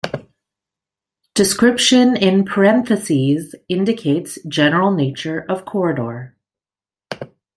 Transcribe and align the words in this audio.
Description 1.35 2.17
in 2.17 2.43
parentheses 2.43 3.53
indicates 3.69 4.39
general 4.49 4.89
nature 4.89 5.45
of 5.47 5.63
corridor. 5.63 6.35